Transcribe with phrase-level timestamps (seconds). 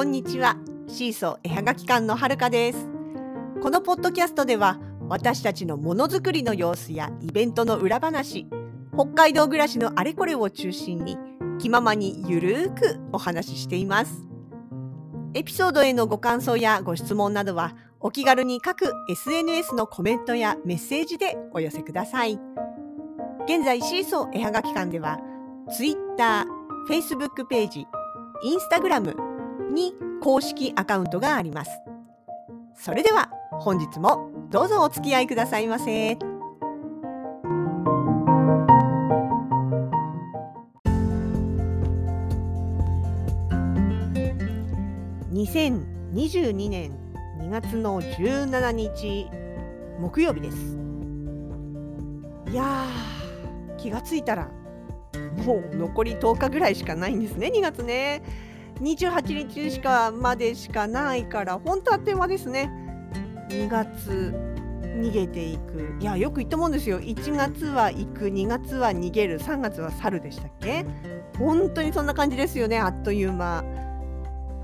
[0.00, 0.56] こんにちは。
[0.88, 2.88] シーソー絵はがき館のはるかです。
[3.62, 4.80] このポッドキャストでは
[5.10, 8.46] 私たちのものづくりの様子やイベントの裏話
[8.94, 11.18] 北海道暮らしのあれこれを中心に
[11.58, 14.26] 気ままにゆるーくお話ししています。
[15.34, 22.40] エピソードへのご感想やご質問などはお気軽に各 SNS のコメントやメッセージでお寄せください。
[23.44, 25.20] 現在シーソー絵はがき館では
[25.76, 26.46] Twitter、
[26.88, 27.86] Facebook ページ、
[28.46, 29.29] Instagram
[29.70, 31.70] に公式アカウントがあります。
[32.74, 36.18] それでは本日もどうぞお付き合いくださいませ。
[45.32, 46.90] 2022年
[47.38, 49.28] 2月の17日
[49.98, 50.56] 木曜日です。
[52.50, 54.50] いやー気がついたら
[55.46, 58.22] もう残り10日ぐらいしかないんですね2月ね。
[58.80, 62.70] 28日しかまでしかないから本当あっという間ですね。
[63.48, 64.34] 2月
[64.82, 65.96] 逃げていく。
[66.00, 67.00] いやよく言ったもんですよ。
[67.00, 69.38] 1月は行く2月は逃げる。
[69.38, 70.86] 3月は去るでしたっけ？
[71.38, 73.64] 本当にそんな感じですよねあっという間。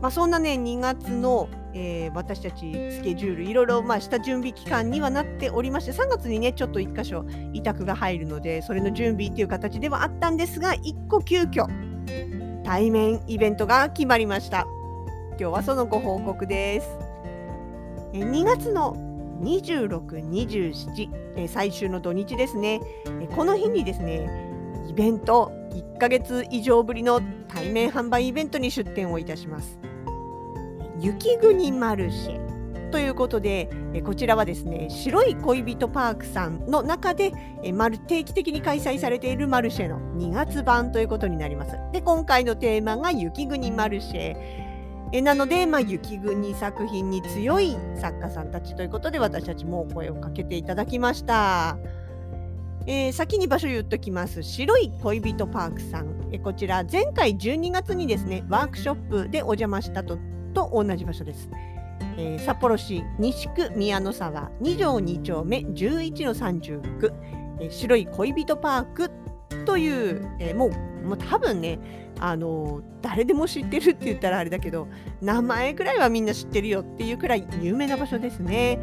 [0.00, 11.66] まあ、そんなね2月の、えー、私たちスケジュールいろいろまあした準備期間にはなっておりまして3月にねちょっと1箇所委託が入るのでそれの準備っていう形ではあったんですが1個急遽
[12.64, 14.66] 対面イベントが決まりました。
[15.38, 16.88] 今日はそのご報告です。
[18.14, 18.96] 2月の
[19.42, 22.80] 26、27、最終の土日ですね。
[23.36, 24.30] この日にですね
[24.88, 29.78] イベント1ヶ月以上ぶりの対面販売イベントに出店をいたします。
[30.98, 32.53] 雪国マルシェ。
[32.94, 33.68] ということで
[34.04, 37.32] こちらはですね白い恋人パークさんの中で
[38.06, 44.36] 定期的に開催されているマルシェの2月版ということになりますで今回のテーマが雪国マルシェ
[45.10, 51.76] えなので、まあ、雪国作品に強い作家さんたちということで私たちも声をかけていただきました。
[52.86, 60.18] えー、先に場所言っときます白い恋人パークさん、えこちら前回12月にですねワークショップでお邪魔したと
[60.54, 61.48] と同じ場所です。
[62.16, 67.12] えー、札幌市西区宮の沢2条2丁目11の39、
[67.60, 69.10] えー、白い恋人パーク
[69.64, 71.78] という、えー、もうもう多分ね
[72.18, 74.88] あの誰でも知ってるって言ったらあれだけど
[75.20, 78.78] 名前くらいはみんな知ってるよっていうくらい有名な場所ですね。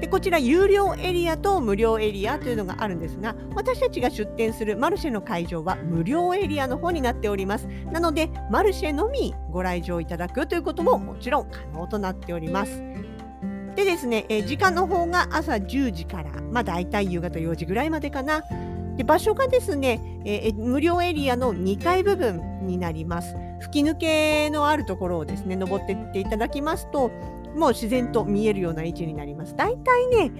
[0.00, 7.66] でこちら有料エリアと無料エリアというのがあるんですが私たちが出店するマルシェの会場は無料エリアの方になっております。
[7.90, 12.82] なのでマルシェのみご来場いただくということももちろん可能となっております。
[13.76, 18.42] でですね、え時間の方が朝10時から、まあ、大体夕方4時ぐらいまでかな。
[18.96, 23.34] で場所がですね、え無料エリアの2階部分になります。
[23.60, 27.10] 吹き抜けのあるところをですね登っていっていただきますと
[27.54, 29.56] もう自然と見えるような位置になります。
[29.56, 30.32] だいたいね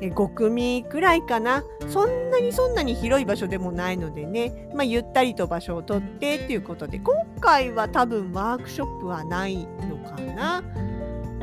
[0.00, 1.64] 5組くらいかな。
[1.88, 6.98] そんなにそんなに広い場所でもないのでね、まあ、ゆったりと場所を取ってということで。
[6.98, 10.62] 今回は多分ワークショップはないのかな。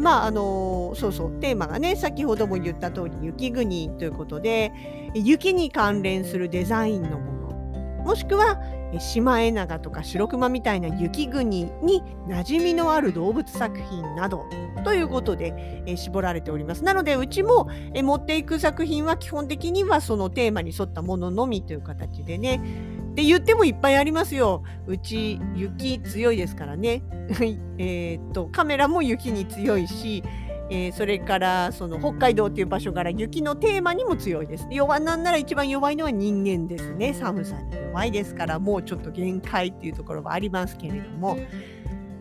[0.00, 1.32] まああのそうそう。
[1.32, 4.72] テーマがね先ほども言った通り雪国ということで
[5.14, 8.04] 雪に関連するデザインのもの。
[8.04, 8.58] もしくは
[8.98, 14.44] シマエナガとかシロクマみたいな雪国に馴染みのある動物作品など
[14.84, 16.84] ということで、絞られております。
[16.84, 22.60] なのでうちも、持っていく作品は基本的にはそのテーマに沿ったもののみという形でね。
[23.10, 24.62] って言ってもいっぱいありますよ。
[24.86, 27.02] うち雪強いですからね。
[27.78, 30.22] えっとカメラも雪に強いし、
[30.70, 34.66] えー、それからその北海道という場所から雪のテーマにも強いです。
[34.70, 37.14] 弱なんなら一番弱いのは人間ですね。
[37.14, 41.38] 寒さに弱いですからもうちょっと限界っていうところはありますけれども。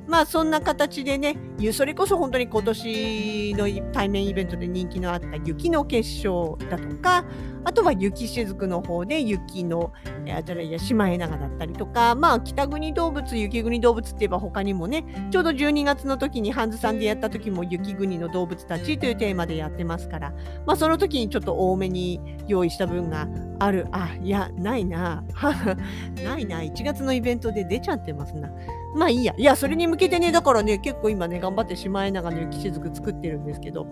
[0.08, 1.38] まあそんな形でね、
[1.74, 7.26] それこそ本当に今年の対面イベントで人気のあった雪の結晶だとか、
[7.66, 9.92] あとは雪しずくの方で雪の、
[10.34, 20.34] あたりやシマエナガだったりとか、まあ北国動物、雪国動物って言えば他にもね、ちょうど12月の時にハンズさんでやった時も雪国の動物たちというテーマでやってますから、
[20.66, 23.28] まあその時にちょっと多めに用意した分が
[23.60, 23.88] ある。
[23.92, 25.24] あ、いや、ないな。
[26.24, 26.62] ないな。
[26.62, 28.50] 1月のイベントで出ちゃってますな。
[28.96, 29.34] まあいいや。
[29.38, 33.88] いや、それに向けてね、だからね、結構今ね、頑張ってシマエナガの雪しずく作ってるんですけど、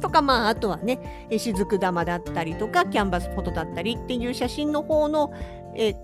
[0.00, 5.32] とか、まあ、あとはね、雫玉だったりとか、キャンバスフォトだったりっていう写真の方の、
[5.74, 5.94] え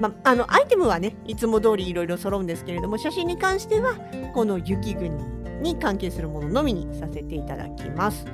[0.00, 3.94] まあのアイテムはね、いつも通りいろいろ揃うんですけれども、写真に関しては、
[4.34, 5.10] この雪国
[5.62, 8.26] に関係するもののみにさせていただきます。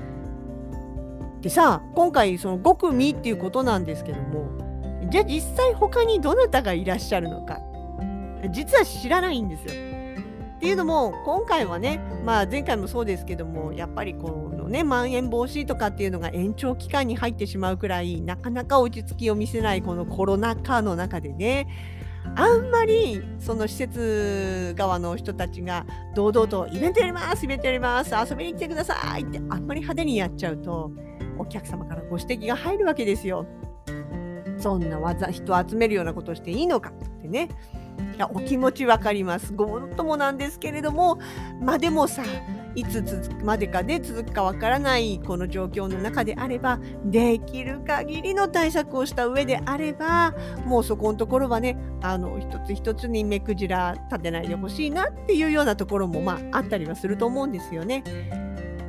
[1.41, 4.49] でさ、今回その5組っていうことなんですけども、
[5.11, 7.61] じゃあ実際他にどなたがいらっしゃるのか
[8.51, 9.94] 実は知らないんですよ。
[10.65, 21.69] っていうのも今回はね、まあ、前回もそうですけどもやっぱりこのねまん延防止とかっていうのが延長期間に入ってしまうくらいなかなか落ち着きを見せないこのコロナ禍の中でね
[22.35, 25.85] あんまりその施設側の人たちが
[26.15, 30.91] 堂々とイベントやりますイベントやります遊びに来てくださいってあんまり派手にやっちゃうと
[31.37, 33.45] お客様からご指摘が入るわけですよ。
[34.57, 37.49] そんな技人を集めるようなことをしていいのかってね
[38.15, 41.19] いやお気持ち分かりますごもっともなんですけれども
[41.61, 42.23] まあでもさ
[42.75, 58.03] いつ続くまでかで続くかわからないこの状況の中であればできる限りの対策をした上であればもうそこのところはねあの一つ一つに目くじら立てないでほしいなっていうようなところもまああったりはすると思うんですよね。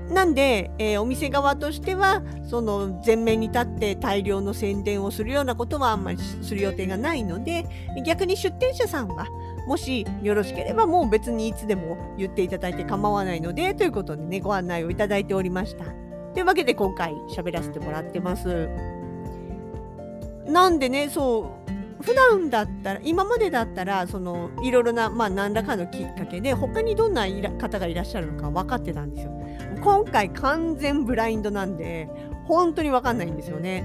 [0.09, 7.65] なんで、えー、お店側としてはその前面に立って大量の宣伝をするようなことはあんまりする予定がないので
[8.05, 9.25] 逆に出店者さんは
[9.67, 15.85] もしよろしければもう別にいつでも言っていただいて構わないのでということでねご案内をいただいておりました。
[16.33, 18.69] というわけで今回喋らせてもらってます。
[20.45, 21.64] なんでねそう
[22.05, 27.25] 普段だったら今までだったらそのいろいろな、まあ、何らかのきっかけで他にどんな
[27.57, 29.31] 方がいらっしゃるのか分かってたんですよ。
[29.81, 32.07] 今回完全ブラインドなんで
[32.45, 33.83] 本当に分かんないんですよね。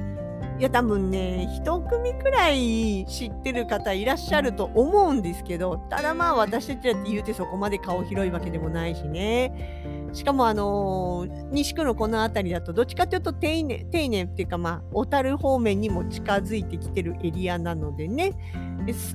[0.59, 18.35] いや多分ね一組くらい知ってる方いらっしゃると思うんですけどただまあ私たちだって言うてそこまで顔広いわけでもないしねしかもあのー、西区のこの辺りだとどっちかというと丁寧丁寧っていうかまあ小樽方面にも近づいてきてるエリアなのでね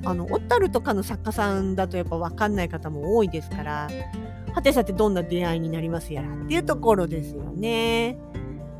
[0.05, 3.89] あの小樽とかの作家さんだとやっぱ分かんない方も多いですから
[4.53, 8.17] はてさてどんな出会いになりますやらっていうところですよね。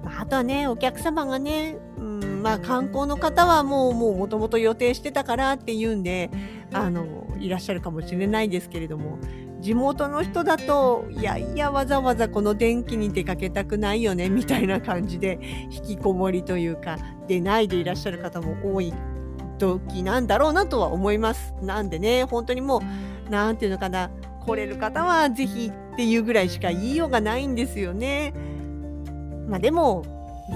[0.05, 6.29] あ、とはねお客様がね、うんまあ、観光の方はもうもともと予定してたからっていうんで
[6.71, 9.17] あのいらっしゃるかもしれないですけれども
[9.61, 15.39] 地元の人だといやいやわざわざこの電気に出かけたくないよねみたいな感じで
[15.71, 16.97] 引きこもりというか
[17.27, 18.93] 出ないでいらっしゃる方も多い
[19.57, 21.53] 時なんだろうなとは思います。
[21.61, 24.11] なんでね本当にもう何て言うのかな
[24.45, 28.33] 来れる方は是非っていうぐらいしか言いようがないんですよね。
[29.47, 30.03] まあでも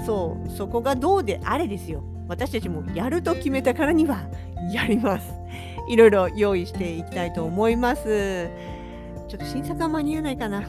[0.06, 4.22] そうそこがどうであれですよ私たちもやると決めたからには
[4.72, 5.32] やります
[5.88, 8.48] いろいろ用意していきたいと思います
[9.30, 10.64] ちょっと新作は間に合わないかな。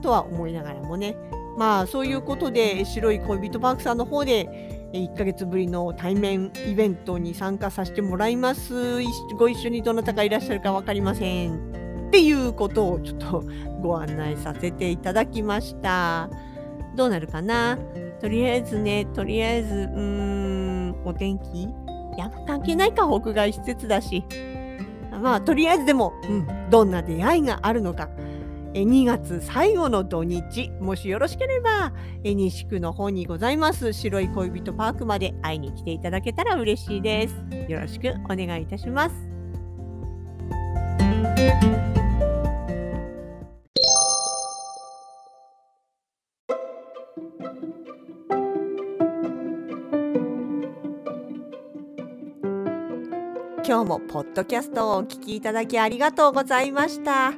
[0.00, 1.16] とは思いながらもね。
[1.58, 9.02] まあそういうことで白い恋人パークさんの方で1ヶ月ぶりの対面イベントに参加させてもらいます。
[9.36, 12.06] ご一緒にどなたかいらっしゃるか分かりません。
[12.08, 13.44] っていうことをちょっと
[13.82, 16.30] ご案内させていただきました。
[16.94, 17.76] どうなるかな？
[18.20, 21.62] とりあえずね、とりあえず、うーん、お天気？
[21.64, 21.68] い
[22.16, 24.24] や、関係ないか、屋外施設だし。
[25.20, 28.08] まあ、とりあえずでも、うん、どんな出会いがあるのか。
[28.72, 37.34] え2月最後の土日、もしよろしければ、え西区の方にございます白い恋人パークまで会いに来ていただけたら嬉しいです。
[37.68, 41.89] よろしくお願いいたします。
[53.90, 57.32] もポッドキャストをお聞きいただきありがとうございました。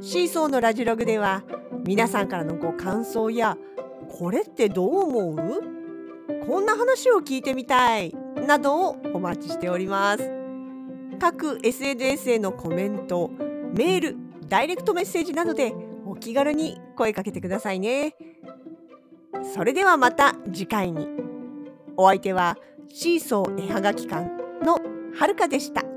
[0.00, 1.44] シーソーのラジログでは
[1.84, 3.56] 皆さんからのご感想や
[4.08, 5.62] これってどう思う？
[6.48, 8.12] こんな話を聞いてみたい
[8.44, 10.28] などをお待ちしております。
[11.20, 13.30] 各 SNS へのコメント
[13.72, 14.16] メール
[14.48, 15.72] ダイレクトメッセージなどで
[16.04, 18.16] お気軽に声かけてくださいね。
[19.54, 21.06] それではまた次回に。
[21.96, 22.58] お相手は
[22.88, 24.41] シーソー絵はがき館
[25.14, 25.91] はるかでした。